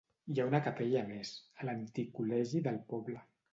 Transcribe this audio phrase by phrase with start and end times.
[0.35, 3.25] Hi ha una capella més: a l'antic col·legi del poble.